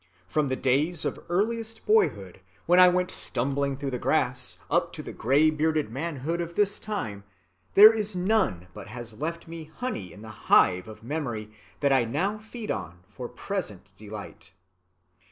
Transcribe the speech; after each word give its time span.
From 0.25 0.47
the 0.49 0.55
days 0.55 1.05
of 1.05 1.23
earliest 1.29 1.85
boyhood, 1.85 2.39
when 2.65 2.79
I 2.79 2.89
went 2.89 3.11
stumbling 3.11 3.77
through 3.77 3.91
the 3.91 3.99
grass,... 3.99 4.57
up 4.67 4.91
to 4.93 5.03
the 5.03 5.13
gray‐bearded 5.13 5.91
manhood 5.91 6.41
of 6.41 6.55
this 6.55 6.79
time, 6.79 7.23
there 7.75 7.93
is 7.93 8.15
none 8.15 8.67
but 8.73 8.87
has 8.87 9.19
left 9.21 9.47
me 9.47 9.65
honey 9.65 10.11
in 10.11 10.23
the 10.23 10.47
hive 10.49 10.87
of 10.87 11.03
memory 11.03 11.51
that 11.81 11.93
I 11.93 12.05
now 12.05 12.39
feed 12.39 12.71
on 12.71 13.03
for 13.09 13.29
present 13.29 13.91
delight. 13.95 14.53